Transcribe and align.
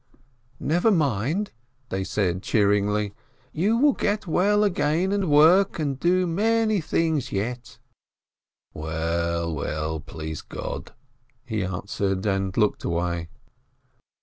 "Never 0.59 0.89
mind," 0.89 1.51
they 1.89 2.03
said 2.03 2.41
cheeringly, 2.41 3.13
"you 3.53 3.77
will 3.77 3.93
get 3.93 4.25
well 4.25 4.63
again, 4.63 5.11
and 5.11 5.29
work, 5.29 5.77
and 5.77 5.99
do 5.99 6.25
many 6.25 6.81
things 6.81 7.31
yet!" 7.31 7.77
"Well, 8.73 9.53
well, 9.53 9.99
please 9.99 10.41
God!" 10.41 10.93
he 11.45 11.63
answered, 11.63 12.25
and 12.25 12.57
looked 12.57 12.83
away. 12.83 13.29